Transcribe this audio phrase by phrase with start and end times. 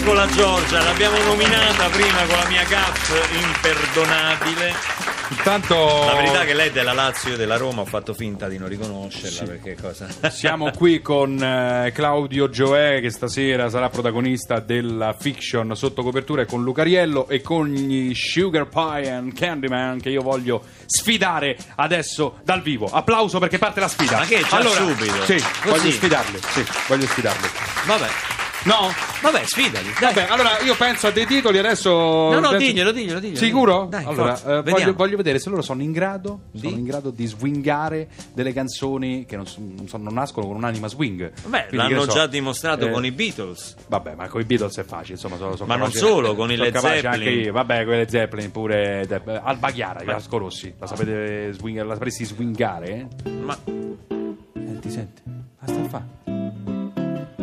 [0.00, 4.72] Eccola Giorgia, l'abbiamo nominata prima con la mia gaff imperdonabile.
[5.28, 5.74] Intanto
[6.06, 8.56] La verità è che lei è della Lazio e della Roma, ho fatto finta di
[8.56, 10.08] non riconoscerla perché cosa?
[10.32, 16.46] siamo qui con eh, Claudio Gioè che stasera sarà protagonista della fiction sotto copertura e
[16.46, 22.62] con Lucariello e con gli Sugar Pie and Candyman che io voglio sfidare adesso dal
[22.62, 22.86] vivo.
[22.86, 24.16] Applauso perché parte la sfida.
[24.16, 25.24] Ma che, già subito?
[25.26, 25.68] Sì, Così?
[25.68, 26.38] voglio sfidarli.
[26.52, 27.48] Sì, voglio sfidarli.
[27.86, 28.08] Vabbè,
[28.64, 28.88] No?
[29.22, 29.88] vabbè, sfidali.
[29.98, 30.12] Dai.
[30.14, 31.90] Vabbè, allora io penso a dei titoli adesso.
[31.90, 33.38] No, no, penso- diglielo, diglielo, diglielo.
[33.38, 33.86] Sicuro?
[33.88, 36.60] Dai, allora, forza, eh, voglio, voglio vedere se loro sono in grado Di?
[36.68, 40.88] sono in grado di swingare delle canzoni che non, so- non non nascono con un'anima
[40.88, 41.32] swing.
[41.42, 43.76] Vabbè, Quindi, l'hanno so, già dimostrato eh, con i Beatles.
[43.88, 46.50] Vabbè, ma con i Beatles è facile, insomma, sono, sono Ma non capace- solo, con
[46.50, 47.06] i sono Led Zeppelin.
[47.06, 47.52] Anche io.
[47.52, 50.74] Vabbè, con i Led Zeppelin pure de- Alba Chiara, Vasco Rossi.
[50.78, 52.86] La sapete swing- la sapresti swingare?
[53.24, 53.30] eh?
[53.42, 53.56] Ma
[54.54, 55.22] Senti, senti.
[55.58, 56.39] Basta fa.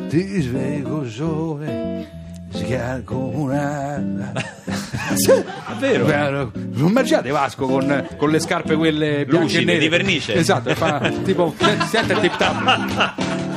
[0.09, 2.07] Ti svego sole,
[2.51, 3.95] schiarco una...
[5.79, 6.51] È vero.
[6.53, 10.33] Non mangiate Vasco con, con le scarpe quelle bianche Lucide, di vernice.
[10.35, 11.53] Esatto, fa tipo
[11.89, 13.15] senti il tip tap.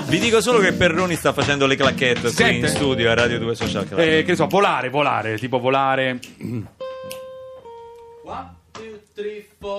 [0.08, 2.66] vi dico solo che Perroni sta facendo le clacchette qui Sente?
[2.66, 4.00] in studio a Radio 2 Social Club.
[4.00, 6.18] Eh, che ne so, volare, volare, tipo volare.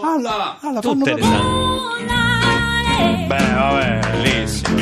[0.03, 1.21] Alla, alla, Tutte le.
[3.27, 3.99] Beh, vabbè.
[4.11, 4.80] Bellissimo.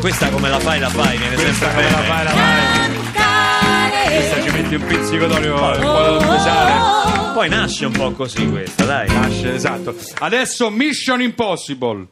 [0.00, 2.06] Questa come la fai la fai, viene Questa sempre come la bene.
[2.06, 4.14] fai, la fai.
[4.16, 7.32] Questa ci metti un pizzico d'olio un po' speciale.
[7.34, 9.08] Poi nasce un po' così questa, dai.
[9.08, 9.94] Nasce, esatto.
[10.20, 12.06] Adesso Mission Impossible.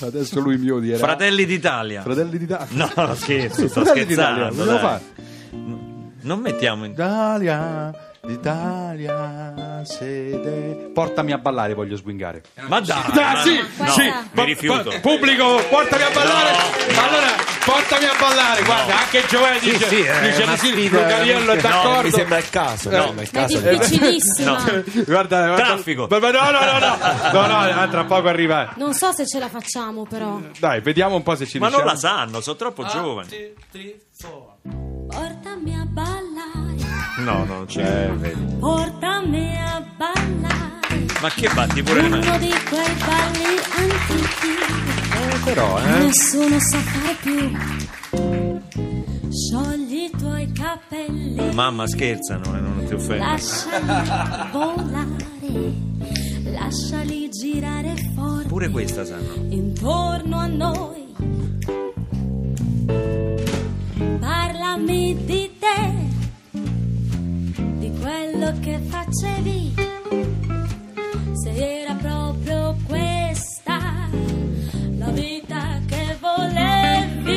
[0.00, 0.98] Adesso lui mi odierà.
[0.98, 2.00] Fratelli d'Italia.
[2.02, 2.66] Fratelli d'Italia.
[2.70, 4.64] No, no, scherzo, sto Fratelli d'Italia, scherzando.
[4.64, 4.80] vogliamo dai.
[4.80, 5.02] fare?
[6.22, 6.92] Non mettiamo in...
[6.92, 7.92] Italia,
[8.26, 10.90] d'Italia, sede.
[10.92, 12.42] Portami a ballare, voglio swingare.
[12.68, 14.12] Ma dai, Ah, ma- sì, no, sì.
[14.32, 14.92] mi rifiuto.
[15.00, 16.50] pubblico, portami a ballare.
[16.96, 17.30] Allora,
[17.64, 18.62] portami a ballare.
[18.64, 22.02] Guarda, anche Gioè dice, sì, è dice una di sì, sfida Lucariello è d'accordo.
[22.02, 24.50] Mi sembra il caso, no, ma il È caso difficilissima.
[24.50, 24.82] No.
[25.04, 25.54] Guarda, guarda.
[25.64, 26.06] Traffico.
[26.10, 26.96] No, no, no, no.
[27.32, 28.72] No, no, ah, tra poco arriva.
[28.76, 30.40] Non so se ce la facciamo, però.
[30.58, 32.14] Dai, vediamo un po' se ci Ma non riusciamo.
[32.14, 33.28] la sanno, sono troppo giovani.
[35.08, 36.15] Portami a ballare,
[37.26, 38.08] No, no, c'è.
[38.60, 41.06] portami a ballare.
[41.20, 42.24] Ma che batti pure le mani?
[42.24, 45.44] Uno di quei balli antichi.
[45.44, 45.98] però, eh.
[46.04, 47.50] Nessuno sa fare più.
[49.28, 51.52] Sciogli i tuoi capelli.
[51.52, 53.24] Mamma scherzano e non ti offendo.
[53.24, 53.86] Lasciali
[54.52, 55.74] volare.
[56.52, 58.46] Lasciali girare forte.
[58.46, 59.34] Pure questa sanno.
[59.48, 61.04] intorno a noi.
[64.20, 65.55] Parlami di te, di
[68.06, 69.74] quello che facevi,
[71.42, 73.78] se era proprio questa
[74.96, 77.34] la vita che volevi,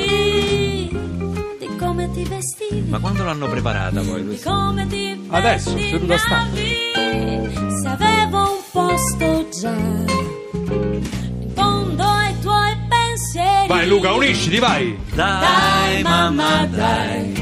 [1.59, 4.51] di come ti vestivi, Ma quando l'hanno preparata poi di questa?
[4.51, 6.61] come ti Adesso, seduta stante.
[6.61, 13.67] pettinavi, se avevo un posto già in fondo ai tuoi pensieri.
[13.67, 14.95] Vai Luca, unisciti, vai.
[15.15, 17.38] Dai, mamma, dai.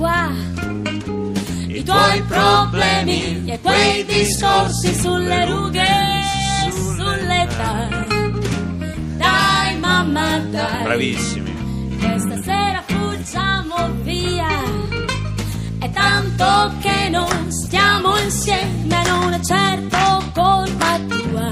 [0.00, 0.32] Qua
[1.66, 8.06] i tuoi problemi e quei discorsi sulle rughe e sull'età.
[9.18, 10.82] Dai, mamma, dai.
[10.84, 11.98] Bravissimi.
[11.98, 14.48] Questa sera fuggiamo via.
[15.80, 21.49] È tanto che non stiamo insieme, non è certo colpa tua.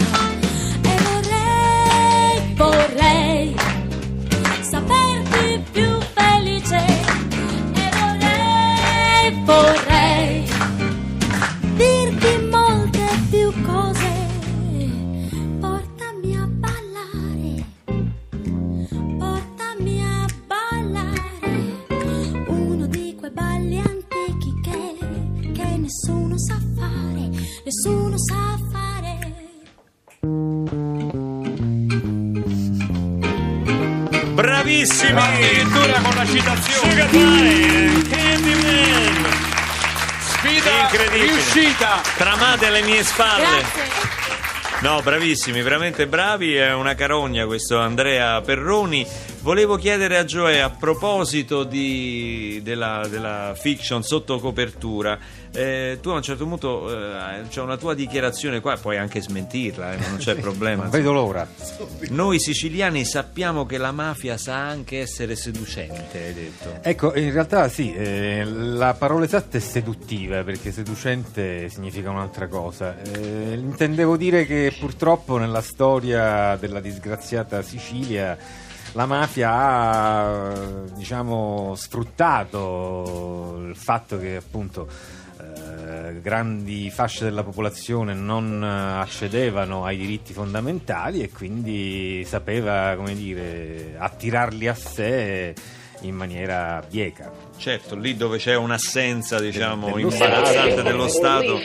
[26.58, 27.31] Sa fare,
[27.64, 29.19] nessuno sa fare.
[34.34, 35.20] Bravissimi!
[35.20, 36.90] Addirittura con la citazione.
[36.90, 39.26] Sugar Pie, Candyman!
[40.20, 41.26] Sfida Incredibile.
[41.32, 42.00] riuscita.
[42.16, 43.43] Tramate alle mie spalle.
[43.43, 44.06] Grazie.
[44.81, 46.55] No, bravissimi, veramente bravi.
[46.55, 49.05] È una carogna questo Andrea Perroni.
[49.48, 55.18] Volevo chiedere a Gioè a proposito di- della, della fiction sotto copertura.
[55.54, 59.94] eh, tu a un certo punto eh, c'è una tua dichiarazione qua, puoi anche smentirla,
[59.94, 60.82] eh, non c'è problema.
[60.82, 61.48] Non vedo l'ora.
[62.10, 66.80] Noi siciliani sappiamo che la mafia sa anche essere seducente, hai detto.
[66.82, 73.00] Ecco, in realtà sì, eh, la parola esatta è seduttiva, perché seducente significa un'altra cosa.
[73.00, 80.52] Eh, intendevo dire che purtroppo nella storia della disgraziata Sicilia la mafia ha
[80.94, 84.88] diciamo, sfruttato il fatto che appunto
[85.40, 93.94] eh, grandi fasce della popolazione non accedevano ai diritti fondamentali e quindi sapeva come dire,
[93.99, 95.55] attirarli a sé
[96.00, 97.47] in maniera bieca.
[97.58, 100.82] Certo, lì dove c'è un'assenza, diciamo, Dello imbarazzante Stato.
[100.82, 101.60] dello Stato.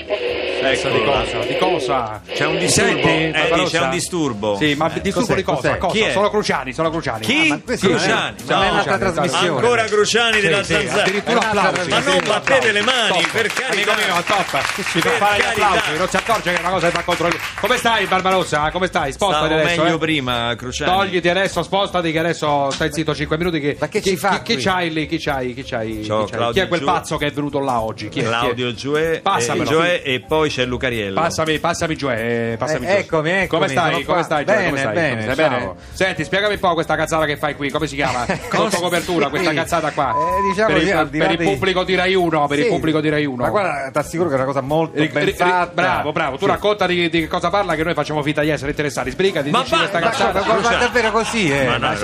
[0.65, 1.37] Ecco, di cosa?
[1.39, 2.21] Di cosa?
[2.33, 3.07] C'è un disturbo.
[3.07, 3.77] Eddie, Barbarossa?
[3.77, 4.57] c'è un disturbo.
[4.57, 5.77] Sì, ma Eh, disturbo cos'è, di cosa?
[5.77, 5.93] cosa?
[5.93, 6.11] Chi è?
[6.13, 7.25] Sono Cruciani, sono Cruciani.
[7.25, 7.47] Chi?
[7.49, 8.35] ma non è- Cruciani.
[8.47, 9.59] non è No, un'altra Cruciani, trasmissione.
[9.59, 11.01] Ancora Cruciani della Sì, sì, zanzara.
[11.03, 11.89] addirittura Ma- applausi.
[11.89, 13.31] Ma non battete le mani, Top.
[13.31, 13.71] per carità.
[13.73, 14.63] Amico mio, top.
[14.73, 17.03] Si fa Per fare gli applausi, non si accorge che è una cosa che fa
[17.03, 17.39] contro lui.
[17.59, 18.71] Come stai, Barbarossa?
[18.71, 19.11] Come stai?
[19.11, 19.81] Spostati Stavo adesso.
[19.83, 19.99] meglio eh.
[19.99, 20.91] prima, Cruciani.
[20.91, 23.59] Togliti adesso, spostati che adesso stai zitto 5 minuti.
[23.59, 25.07] Che, Ma che chi, ci fa Chi, c'hai lì?
[25.07, 25.53] Chi c'hai?
[25.53, 25.82] Chi c'hai?
[25.85, 26.29] Chi, C'ho c'hai?
[26.31, 28.09] Claudio Chi è quel Giu- pazzo che è venuto là oggi?
[28.09, 28.23] Chi è?
[28.23, 28.31] Chi è?
[28.31, 29.63] Claudio Passamelo.
[29.63, 31.19] eh, Gioè e poi c'è Lucariello.
[31.19, 34.03] Passami, passami giù, eh, passami Eh, eccomi, eccomi, Come stai?
[34.03, 34.57] Come stai, Gioia?
[34.57, 34.93] Bene, Come stai?
[34.93, 35.75] bene, Stai ciao.
[35.91, 38.25] Senti, spiegami un po' questa cazzata che fai qui, come si chiama?
[38.51, 40.11] Sotto copertura, questa cazzata qua.
[40.13, 42.69] Eh, diciamo per il, di per il pubblico di Rai 1, per il Sì.
[42.69, 43.43] pubblico di Rai 1.
[43.43, 45.71] Ma guarda, ti assicuro che è una cosa molto Ri- ben ri- fatta.
[45.73, 46.51] bravo, bravo, tu Sì.
[46.51, 49.11] racconta di, di che cosa parla che noi facciamo finta di essere interessati.
[49.11, 50.43] Spiegati, Ma dici va- questa cazzata.
[50.45, 51.63] Ma, davvero così, eh?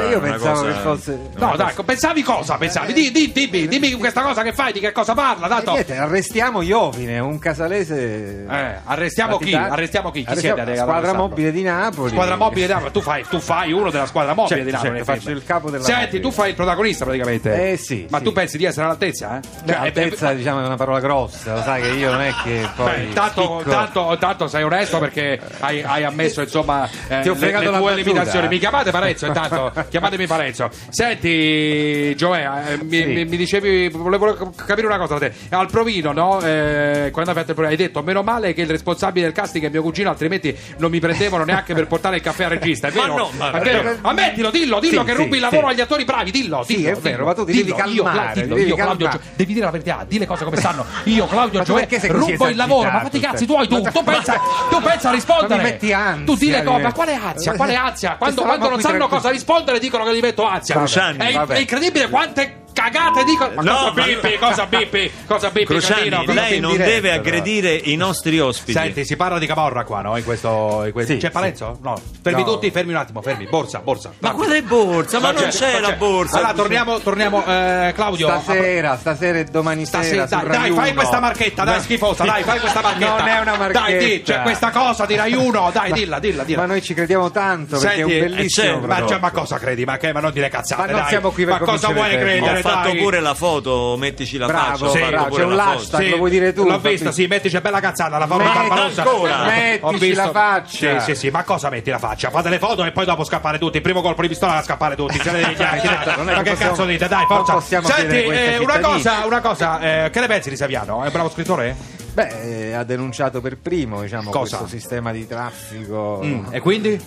[0.09, 1.19] Io pensavo che fosse.
[1.37, 2.57] No, dai, pensavi cosa?
[2.57, 2.93] Pensavi?
[2.93, 5.71] Di, di- dimmi, dimmi questa cosa che fai, di che cosa parla, Eh, tanto.
[5.71, 8.45] niente, arrestiamo Iovine, un casalese.
[8.49, 9.53] Eh, arrestiamo chi?
[9.53, 10.23] Arrestiamo chi?
[10.23, 10.71] Chi Arrestiamo siete?
[10.71, 11.27] la Squadra Alessandro?
[11.27, 12.09] mobile di Napoli.
[12.11, 14.97] Squadra mobile di Napoli, tu fai, tu fai uno della squadra mobile Certo, di Napoli.
[14.97, 16.21] certo, faccio il capo della Senti, mobile.
[16.21, 17.71] tu fai il protagonista praticamente.
[17.71, 18.23] Eh, sì, Ma sì.
[18.23, 19.37] tu pensi di essere all'altezza?
[19.37, 19.39] Eh?
[19.63, 22.33] Beh, Cioè, altezza, eh, diciamo, è una parola grossa, lo sai che io non è
[22.43, 23.05] che poi.
[23.07, 27.51] Beh, tanto, tanto, tanto sei onesto perché hai, hai ammesso insomma eh, Ti ho le,
[27.59, 28.47] le la tue limitazioni.
[28.47, 30.69] Mi chiamate Parenzo intanto, chiamatemi Parenzo.
[30.89, 33.05] Senti, Gioè, eh, mi, Sì.
[33.05, 35.33] mi- mi dicevi, volevo capire una cosa te.
[35.49, 36.39] Al provino, no?
[36.41, 39.65] Eh, quando hai fatto il provino, hai detto meno male che il responsabile del casting
[39.65, 42.87] è mio cugino, altrimenti non mi prendevano neanche per portare il caffè al regista.
[42.87, 43.15] È Ma vero?
[43.15, 43.97] no, ma- È vero?
[44.01, 46.63] Ammettilo, dillo, dillo Sì, che sì, rubi il lavoro agli attori bravi, dillo.
[46.63, 49.07] Sì, dillo, è vero, dillo, ma tu devi dillo, calmare, Io, dillo, devi io, Claudio,
[49.07, 49.23] calmare.
[49.23, 50.85] Gio- devi dire la verità, di le cose come stanno.
[51.05, 53.47] Io, Claudio Ma Gioè, rubo il lavoro, ma fatti i cazzi cioè?
[53.47, 53.81] tuoi tu.
[53.81, 55.55] Ma- Tu pensa, tu pensa a rispondere.
[55.55, 57.53] Ma metti ansia, Tu di le cose, mi- ma quale ansia?
[57.53, 58.15] Quale ansia?
[58.17, 60.83] Quando, quando non sanno cosa rispondere dicono che gli metto ansia.
[60.83, 63.51] È incredibile quante cagate dicono.
[63.55, 64.37] Ma No, bippi?
[64.37, 65.11] Cosa bippi?
[65.27, 65.65] Cosa bippi?
[65.65, 66.23] Cruciani, Casino?
[66.25, 67.21] Cosa lei non diretta, deve però.
[67.21, 68.71] aggredire i nostri ospiti.
[68.71, 70.17] Senti, si parla di Camorra qua, no?
[70.17, 70.83] In questo.
[70.85, 71.31] in questo- Sì, C'è sì.
[71.31, 71.77] Parenzo?
[71.81, 71.99] No.
[72.21, 72.51] Fermi No.
[72.53, 73.45] tutti, fermi un attimo, fermi.
[73.47, 74.11] Borsa, borsa.
[74.19, 75.19] ma quale borsa?
[75.19, 76.37] Ma non c'è la borsa.
[76.37, 78.27] Allora, torniamo, torniamo eh, Claudio.
[78.41, 80.41] Stasera, stasera e domani Stasera, sera.
[80.41, 80.93] dai, Rai dai, fai 1.
[80.99, 83.17] questa marchetta, dai, schifosa, dai, fai questa marchetta.
[83.17, 83.79] Non è una marchetta.
[83.81, 86.59] Dai, di, c'è questa cosa di Rai 1, dai, dilla, dilla, dilla.
[86.59, 88.79] Ma noi ci crediamo tanto perché Senti, è un eh, bellissimo.
[88.85, 89.85] ma, cioè, cosa credi?
[89.85, 91.09] Ma, che, ma non dire cazzate, Ma non dai.
[91.09, 92.61] siamo qui per Ma cosa convincere vuoi credere?
[92.69, 94.89] Ho fatto pure la foto, mettici la Bravo, faccia.
[95.05, 95.75] sì, bravo, c'è un la foto.
[95.77, 96.63] l'hashtag, lo vuoi dire tu?
[96.67, 99.01] L'ho visto, sì, mettici bella cazzata, la Metti barbarossa.
[99.03, 99.43] ancora.
[99.45, 100.99] Mettici la faccia.
[100.99, 102.29] Sì, sì, sì, ma cosa metti la faccia?
[102.29, 103.77] Fate le foto e poi dopo scappare tutti.
[103.77, 105.19] Il primo colpo di pistola da scappare tutti.
[105.19, 107.07] Ce ne devi chiari, Certo, Ma che cazzo dite?
[107.07, 107.53] Dai, forza.
[107.53, 111.01] possiamo Senti, eh, una cosa, una cosa, eh, che ne pensi di Saviano?
[111.03, 111.75] È un bravo scrittore?
[112.13, 116.19] Beh, eh, ha denunciato per primo diciamo, questo sistema di traffico.
[116.23, 116.99] Mm, E quindi?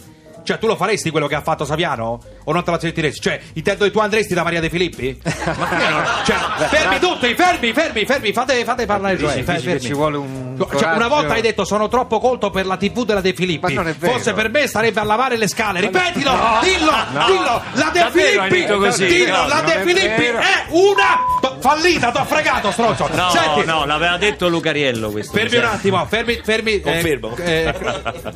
[0.44, 2.18] Cioè, tu lo faresti quello che ha fatto Saviano?
[2.44, 3.20] O non te la sentiresti?
[3.20, 5.20] Cioè, intendo tu andresti da Maria De Filippi?
[5.22, 6.02] Ma che no?
[6.24, 6.36] Cioè,
[6.68, 9.80] fermi tutti, fermi, fermi, fermi, fate, fate parlare che fermi.
[9.80, 13.20] ci vuole un Cioè, una volta hai detto sono troppo colto per la TV della
[13.20, 13.72] De Filippi.
[13.74, 14.12] Ma non è vero.
[14.12, 15.80] Forse per me starebbe a lavare le scale.
[15.80, 16.32] Ripetilo,
[16.62, 16.92] dillo,
[17.26, 17.62] dillo.
[17.74, 19.06] La De Davvero hai Filippi, detto così?
[19.06, 20.38] dillo, No, la non De è Filippi vero.
[20.38, 21.18] è una
[21.62, 23.08] fallita, t'ho fregato, stronzo.
[23.12, 25.32] No, Senti, no, l'aveva detto Lucariello questo.
[25.32, 26.72] Fermi mi un attimo, fermi, fermi.
[26.74, 27.36] eh, Confermo.
[27.36, 27.74] eh,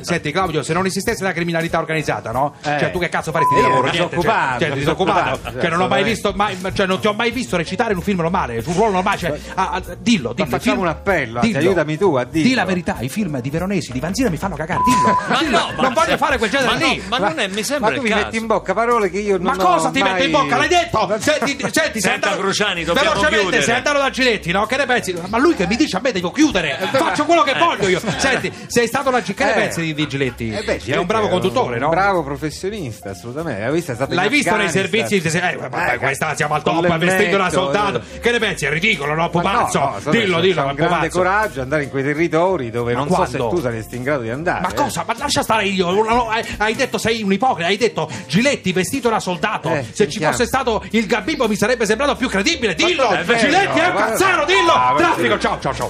[0.01, 2.55] senti, Claudio, se non esistesse la criminalità organizzata, no?
[2.63, 2.79] Eh.
[2.79, 3.87] Cioè, tu che cazzo faresti di lavoro?
[3.87, 5.39] ero Niente, disoccupato, cioè, cioè, disoccupato.
[5.59, 6.09] Cioè, non ho mai assolutamente.
[6.09, 8.91] visto, mai, cioè, non ti ho mai visto recitare in un film normale, un ruolo
[8.93, 9.17] normale.
[9.17, 10.47] Cioè, ah, ah, dillo, dillo.
[10.47, 11.57] i facciamo film- un appello, dillo.
[11.59, 12.47] aiutami tu a dirlo.
[12.47, 15.17] Di la verità, i film di Veronesi, di Vanzina mi fanno cagare, dillo.
[15.27, 15.57] Ma dillo.
[15.57, 16.97] no, ma- non voglio fare quel genere ma lì.
[16.97, 18.23] no, ma non è, mi sembra Ma tu mi caso.
[18.25, 20.11] metti in bocca parole che io non Ma cosa ho ti mai...
[20.13, 20.57] metto in bocca?
[20.57, 21.15] L'hai detto?
[21.19, 22.35] Senti, senti Senta.
[22.37, 24.65] Cruciani, dobbiamo Velocemente, sei andato da Giletti, no?
[24.65, 25.15] Che ne pensi?
[25.27, 26.77] Ma lui che mi dice a me devo chiudere.
[26.91, 28.01] Faccio quello che voglio io.
[28.17, 29.53] Senti, sei stato da G- Che ne Eh.
[29.55, 30.49] pensi di, di Giletti?
[30.51, 31.89] Eh beh, è Giletti un bravo conduttore, un no?
[31.89, 33.61] bravo professionista, assolutamente.
[33.61, 33.95] L'hai visto?
[34.09, 35.15] L'hai visto nei servizi?
[35.17, 38.01] Eh, vabbè, Eh, questa siamo al top, vestito da soldato.
[38.13, 38.19] eh.
[38.19, 38.65] Che ne pensi?
[38.65, 39.15] È ridicolo, no?
[39.17, 39.79] Ma no, Pupazzo.
[39.79, 42.99] no, insomma, dillo, dillo, c'è è un grande coraggio andare in quei territori dove Ma
[42.99, 43.49] non so quando?
[43.49, 44.61] se tu saresti in grado di andare.
[44.61, 45.03] Ma cosa?
[45.05, 45.89] Ma lascia stare io.
[45.91, 47.67] No, no, hai, detto sei un ipocrita.
[47.69, 49.69] Hai detto Giletti vestito da soldato.
[49.69, 52.73] Eh, Se ci fosse stato il Gabibbo mi sarebbe sembrato più credibile.
[52.75, 53.06] Dillo!
[53.11, 54.71] È vero, Giletti è un cazzaro, dillo!
[54.71, 55.89] Ah, Traffico, ciao, ciao, ciao.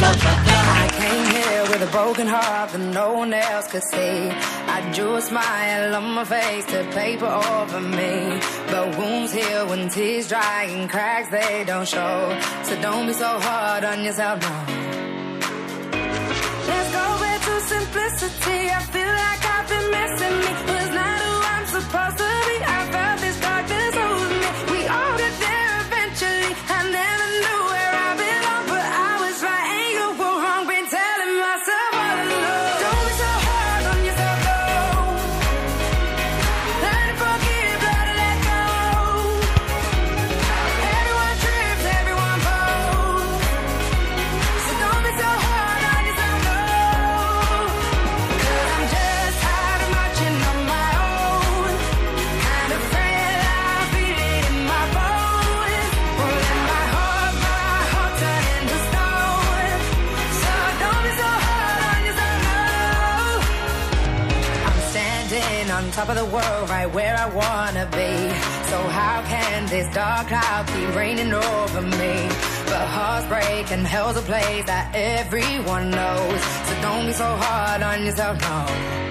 [0.00, 4.30] I came here with a broken heart that no one else could see.
[4.68, 8.40] I drew a smile on my face to paper over me.
[8.70, 12.38] But wounds heal when tears dry and cracks they don't show.
[12.62, 14.66] So don't be so hard on yourself now.
[16.68, 18.70] Let's go back to simplicity.
[18.70, 20.48] I feel like I've been missing me.
[20.72, 22.37] Was on
[65.98, 68.14] top of the world, right where I wanna be.
[68.70, 72.14] So how can this dark cloud keep raining over me?
[72.66, 76.40] But hearts break and hell's a place that everyone knows.
[76.66, 79.07] So don't be so hard on yourself, no.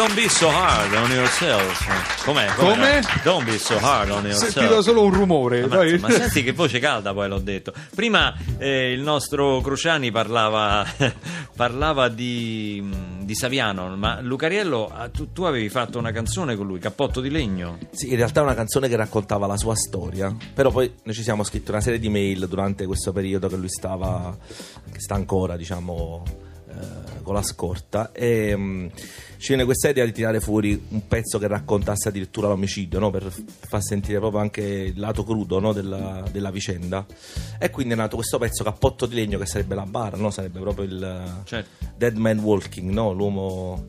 [0.00, 2.24] Don't be so hard on yourself.
[2.24, 2.46] Com'è?
[2.54, 3.02] Come?
[3.22, 4.52] Don't be so hard on Ho yourself.
[4.52, 5.66] sentito solo un rumore.
[5.66, 5.98] Ma, dai.
[5.98, 7.74] ma senti che voce calda poi l'ho detto.
[7.94, 10.86] Prima eh, il nostro Cruciani parlava,
[11.54, 12.82] parlava di,
[13.20, 17.28] di Saviano, ma Lucariello, ah, tu, tu avevi fatto una canzone con lui, Cappotto di
[17.28, 17.76] legno.
[17.90, 21.22] Sì, in realtà è una canzone che raccontava la sua storia, però poi noi ci
[21.22, 24.34] siamo scritti una serie di mail durante questo periodo che lui stava,
[24.90, 26.39] che sta ancora, diciamo,
[27.22, 28.86] con la scorta e mm,
[29.38, 33.10] ci viene questa idea di tirare fuori un pezzo che raccontasse addirittura l'omicidio, no?
[33.10, 35.72] per far sentire proprio anche il lato crudo no?
[35.72, 37.06] della, della vicenda.
[37.58, 40.30] E quindi è nato questo pezzo Cappotto di legno che sarebbe la bara, no?
[40.30, 41.86] sarebbe proprio il Certo.
[41.96, 43.12] Dead Man Walking, no?
[43.12, 43.88] l'uomo...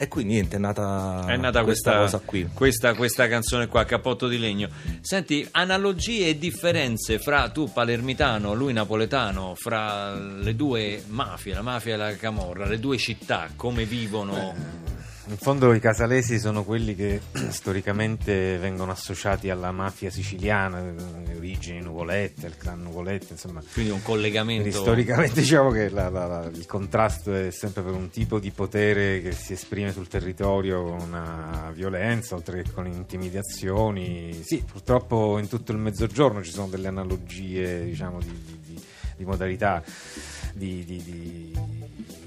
[0.00, 2.48] E quindi niente, è nata, È nata questa, Ah, cosa qui.
[2.54, 4.68] Questa, questa canzone qua, Cappotto di legno.
[5.00, 11.94] Senti, analogie e differenze fra tu palermitano, lui napoletano, fra le due mafie, la mafia
[11.94, 14.54] e la camorra, le due città, come vivono?
[15.30, 17.20] In fondo i casalesi sono quelli che
[17.50, 23.60] storicamente vengono associati alla mafia siciliana, le origini Nuvoletta, il clan Nuvoletta, insomma.
[23.72, 24.70] Quindi un Quindi collegamento...
[24.70, 29.20] storicamente diciamo che la- la- la- il contrasto è sempre per un tipo di potere
[29.20, 34.42] che si esprime sul territorio con una violenza, oltre che con intimidazioni.
[34.44, 38.82] Sì, purtroppo in tutto il mezzogiorno ci sono delle analogie, diciamo, di, di- di-
[39.18, 39.82] di modalità,
[40.54, 41.52] di, di, di,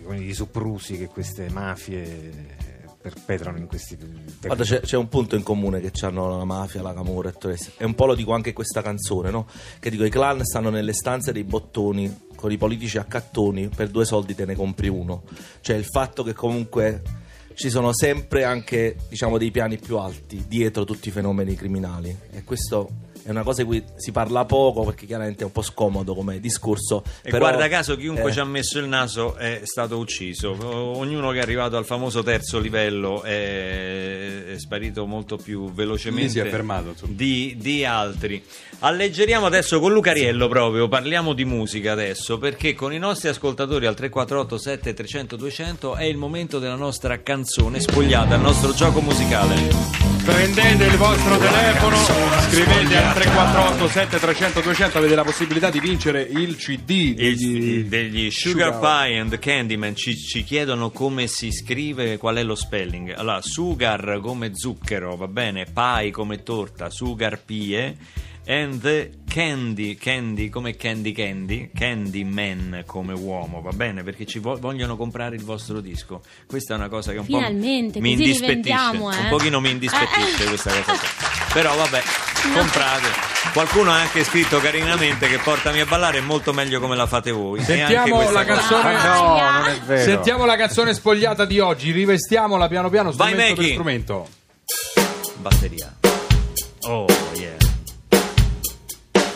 [0.03, 2.59] come di soprusi che queste mafie
[3.01, 3.97] perpetrano in questi
[4.41, 7.49] Guarda, c'è, c'è un punto in comune che hanno la mafia, la camorra e tutto
[7.49, 7.59] il.
[7.77, 9.47] E un po' lo dico anche questa canzone, no?
[9.79, 13.89] Che dico, i clan stanno nelle stanze dei bottoni con i politici a cattoni, per
[13.89, 15.23] due soldi te ne compri uno.
[15.61, 17.01] Cioè il fatto che comunque
[17.55, 22.15] ci sono sempre anche, diciamo, dei piani più alti dietro tutti i fenomeni criminali.
[22.31, 22.89] E questo
[23.23, 26.39] è una cosa di cui si parla poco perché chiaramente è un po' scomodo come
[26.39, 27.03] discorso.
[27.21, 30.55] E però, guarda caso chiunque eh, ci ha messo il naso è stato ucciso.
[30.61, 36.29] Ognuno che è arrivato al famoso terzo livello è, è sparito molto più velocemente Lì
[36.29, 38.43] si è fermato, di, di altri.
[38.79, 43.95] Alleggeriamo adesso con Lucariello proprio, parliamo di musica adesso, perché con i nostri ascoltatori al
[43.95, 50.09] 348 7300 200 è il momento della nostra canzone spogliata, il nostro gioco musicale.
[50.25, 51.95] Prendete il vostro telefono,
[52.49, 58.31] scrivete al 348 7300 200 avete la possibilità di vincere il CD Il- degli, degli
[58.31, 63.13] Sugar Pie and the Candyman ci, ci chiedono come si scrive, qual è lo spelling.
[63.15, 67.95] Allora, sugar come zucchero, va bene, pie come torta, sugar pie,
[68.47, 74.57] and the candy, candy come candy candy, Candyman come uomo, va bene, perché ci vo-
[74.57, 76.23] vogliono comprare il vostro disco.
[76.47, 78.97] Questa è una cosa che un Finalmente, po' mi indispettisce, eh.
[78.97, 80.83] un pochino mi indispettisce questa cosa.
[80.83, 80.97] qua.
[81.53, 82.01] Però vabbè,
[82.53, 83.07] comprate.
[83.53, 87.31] Qualcuno ha anche scritto carinamente che portami a ballare è molto meglio come la fate
[87.31, 87.61] voi.
[87.63, 90.03] Sentiamo la canzone- Ah, no, non è vero.
[90.03, 93.73] Sentiamo la canzone spogliata di oggi, rivestiamola piano piano Vai, strumento per Meki.
[93.73, 94.27] strumento.
[95.37, 95.95] Batteria.
[96.87, 97.05] Oh
[97.35, 97.55] yeah.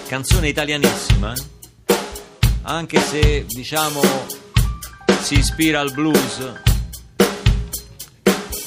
[0.08, 1.44] Canzone italianissima, eh?
[2.64, 4.02] anche se diciamo
[5.22, 6.52] si ispira al blues.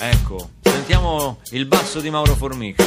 [0.01, 2.85] Ecco, sentiamo il basso di Mauro Formica.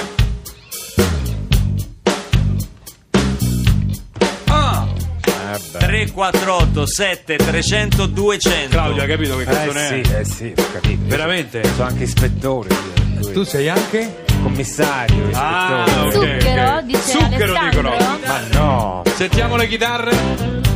[5.71, 5.79] Beh.
[5.79, 10.19] 348 7 300 200 Claudio, hai capito che Eh canzone sì, è?
[10.19, 11.01] eh sì, ho capito.
[11.05, 11.63] Veramente?
[11.75, 12.67] Sono anche ispettore.
[12.69, 14.23] per cui- Tu sei anche?
[14.41, 16.07] commissario, Ah, ispettore.
[16.07, 16.81] ok, Zucchero, ok.
[16.83, 17.91] dice Zucchero Alessandro.
[17.91, 18.17] dicono.
[18.25, 20.11] Ma no, Sentiamo le chitarre?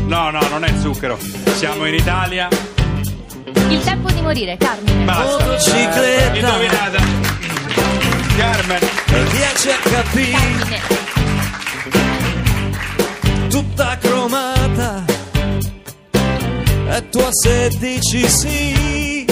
[0.05, 1.17] No, no, non è zucchero.
[1.55, 2.47] Siamo in Italia.
[3.69, 5.03] Il tempo di morire, Carmine.
[5.03, 5.43] Basta.
[5.45, 6.99] Motocicletta Indovinata.
[8.37, 8.81] Carmen.
[8.83, 10.37] e riesce a capire
[11.89, 13.49] Carmine.
[13.49, 14.54] tutta cromata
[17.45, 19.25] se dici sì,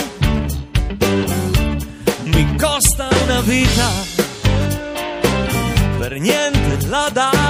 [2.24, 3.90] mi costa una vita,
[5.98, 7.43] per niente la darei,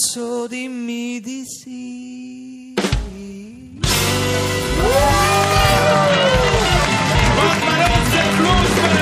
[0.00, 2.72] Adesso dimmi di sì.
[7.34, 8.96] Barbarossa e Bluesman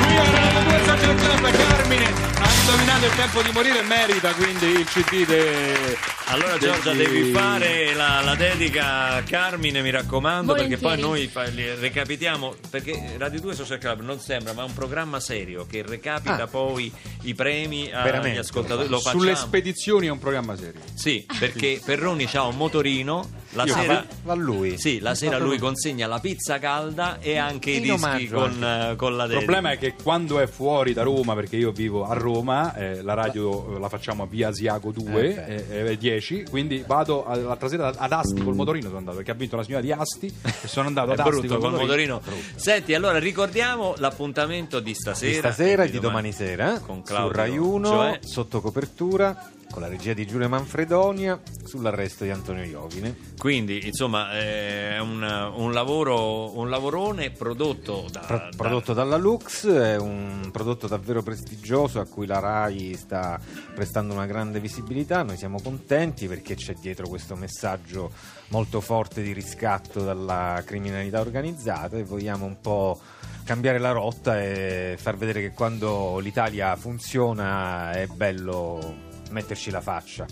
[0.00, 4.66] qui a Radio 2 Social Club Carmine ha indovinato il tempo di morire merita quindi
[4.68, 5.98] il CD de...
[6.26, 11.10] Allora Giorgia devi fare la, la dedica a Carmine mi raccomando perché poi Volentieri.
[11.20, 15.20] noi fa- li recapitiamo perché Radio 2 Social Club non sembra ma è un programma
[15.20, 16.46] serio che recapita Ah.
[16.48, 16.90] poi
[17.22, 21.80] i premi agli Veramente, ascoltatori lo facciamo sulle spedizioni è un programma serio sì perché
[21.84, 24.76] Perroni ha un motorino la Io- sera va, lui.
[24.78, 28.64] sì, la sera lui consegna la pizza calda e anche i In dischi omaggio con,
[28.64, 29.44] eh, con la Il dedica.
[29.44, 33.14] problema è che quando è fuori da Roma, perché io vivo a Roma, eh, la
[33.14, 37.36] radio eh, la facciamo a via Asiago 2, Eh, eh, eh, 10, quindi vado a-
[37.36, 40.32] l'altra sera ad Asti col motorino, sono andato, perché ha vinto la signora di Asti
[40.42, 42.20] e sono andato è ad Asti brutto col motorino.
[42.54, 45.30] Senti, allora ricordiamo l'appuntamento di stasera.
[45.32, 48.18] Di stasera e di domani sera Con su Claudio Rai 1 Gioè.
[48.22, 54.90] sotto copertura con la regia di Giulio Manfredonia sull'arresto di Antonio Iovine Quindi, insomma, eh,
[54.90, 58.20] è un, un lavoro, un lavorone prodotto da.
[58.20, 63.40] Pro- da- prodotto dalla Lux è un prodotto davvero prestigioso a cui la RAI sta
[63.74, 68.12] prestando una grande visibilità noi siamo contenti perché c'è dietro questo messaggio
[68.50, 73.00] molto forte di riscatto dalla criminalità organizzata e vogliamo un po'
[73.42, 80.26] cambiare la rotta e far vedere che quando l'Italia funziona è bello metterci la faccia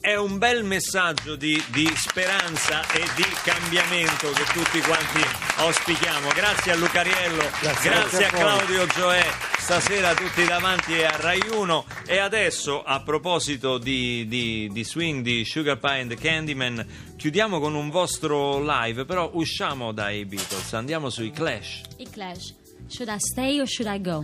[0.00, 5.20] È un bel messaggio di, di speranza e di cambiamento che tutti quanti
[5.56, 6.28] auspichiamo.
[6.28, 8.30] Grazie a Lucariello, grazie, Grazie a a.
[8.30, 9.26] Claudio Gioè,
[9.58, 11.84] stasera tutti davanti a Rai 1.
[12.06, 17.58] E adesso, a proposito di, di- di swing di Sugar Pie and the Candyman, chiudiamo
[17.58, 21.80] con un vostro live, però usciamo dai Beatles, andiamo sui Clash.
[21.96, 22.54] I Clash.
[22.88, 24.22] Should I stay or should I go?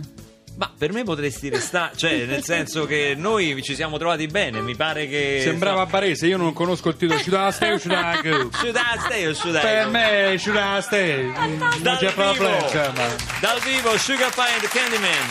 [0.55, 4.75] Ma per me potresti restare, cioè nel senso che noi ci siamo trovati bene, mi
[4.75, 5.39] pare che...
[5.43, 7.19] Sembrava barese, io non conosco il titolo.
[7.19, 8.49] Should I stay or should I go?
[8.57, 9.89] Should I stay or should I Per go?
[9.91, 11.23] me, should I stay?
[11.31, 12.57] Non Dal c'è vivo, problema.
[12.63, 13.15] insomma.
[13.39, 15.27] dal vivo Sugar Pie and the Candyman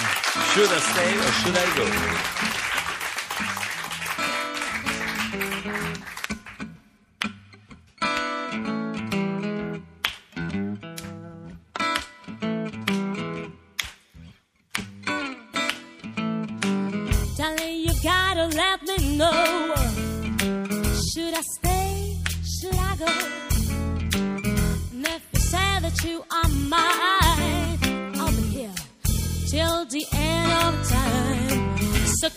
[0.54, 2.61] Should I stay or should I go?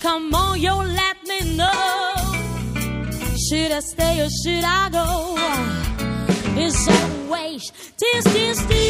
[0.05, 2.13] Come on, you let me know.
[3.45, 5.07] Should I stay or should I go?
[6.63, 7.63] It's always
[7.99, 8.84] this, this, this.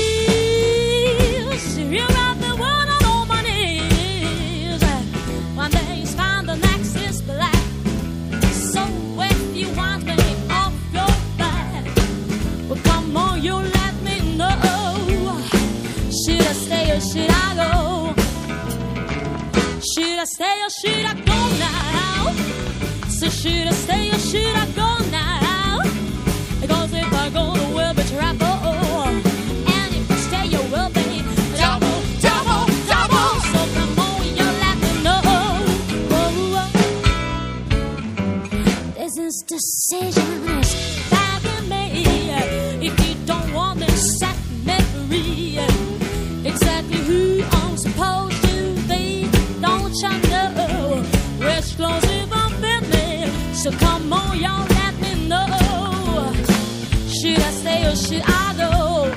[58.15, 59.11] should I go?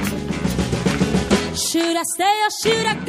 [1.55, 3.08] Should I stay or should I go?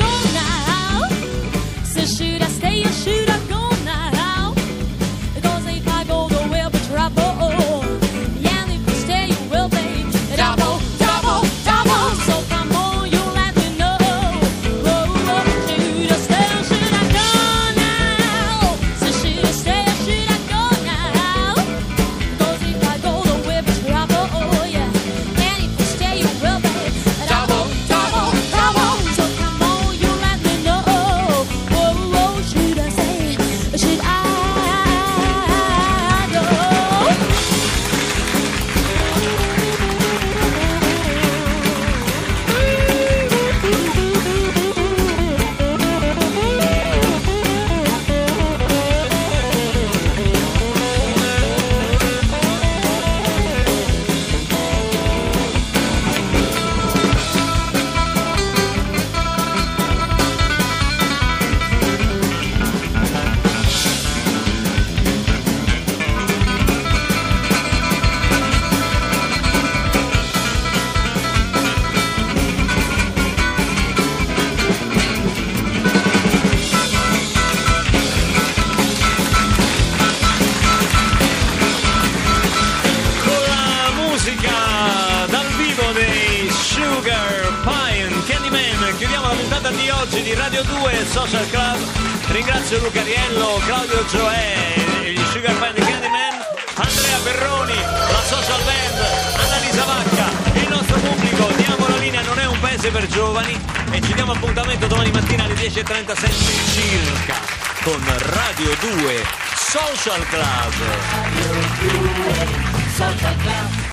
[91.30, 92.32] Social Club.
[92.32, 99.84] Ringrazio Luca Riello, Claudio Gioè, gli Sugar Band Candyman, Andrea Ferroni, la Social Band, Annalisa
[99.84, 101.48] Vacca, il nostro pubblico.
[101.56, 103.56] Diamo la linea, non è un paese per giovani
[103.92, 106.32] e ci diamo appuntamento domani mattina alle 10.37
[106.74, 107.36] circa
[107.84, 109.24] con Radio 2
[109.56, 110.74] Social Club.
[111.12, 112.48] Radio 2
[112.96, 113.88] Social Club.